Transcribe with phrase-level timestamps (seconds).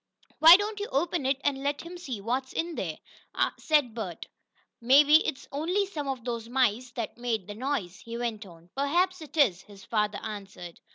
[0.39, 2.97] "Why don't you open it, and let him see what's in there,"
[3.59, 4.25] said Bert.
[4.81, 8.71] "Maybe it's only some of those mice that made the noise," he went on.
[8.75, 10.79] "Perhaps it is," his father answered.